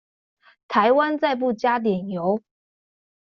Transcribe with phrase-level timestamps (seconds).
[0.67, 2.41] 台灣再不加點油